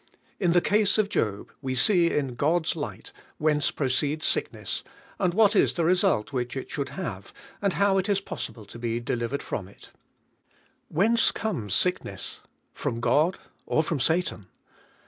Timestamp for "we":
1.61-1.75